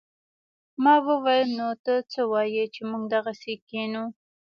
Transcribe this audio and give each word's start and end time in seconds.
ما 0.83 0.95
وويل 1.07 1.49
نو 1.59 1.69
ته 1.83 1.93
څه 2.11 2.21
وايې 2.31 2.63
چې 2.73 2.81
موږ 2.89 3.03
دغسې 3.15 3.53
کښينو. 3.61 4.03